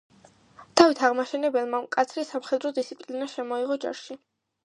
[0.79, 4.19] დავით აღმაშენებელმა მკაცრი სამხედრო დისციპლინა შემოიღო ჯარში.